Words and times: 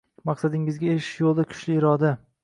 Maqsadingizga 0.27 0.87
erishish 0.93 1.19
yo’lida 1.23 1.45
kuchli 1.51 1.77
iroda 1.83 2.15